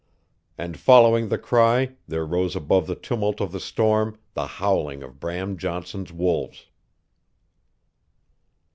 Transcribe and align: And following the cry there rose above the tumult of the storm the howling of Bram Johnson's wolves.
And 0.57 0.79
following 0.79 1.29
the 1.29 1.37
cry 1.37 1.91
there 2.07 2.25
rose 2.25 2.55
above 2.55 2.87
the 2.87 2.95
tumult 2.95 3.39
of 3.39 3.51
the 3.51 3.59
storm 3.59 4.17
the 4.33 4.47
howling 4.47 5.03
of 5.03 5.19
Bram 5.19 5.57
Johnson's 5.57 6.11
wolves. 6.11 6.65